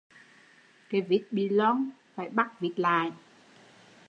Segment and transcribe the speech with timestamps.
[0.89, 3.11] Cái vít bị loong phải bắt vít lại